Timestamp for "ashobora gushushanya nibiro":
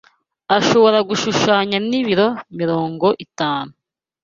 0.57-2.27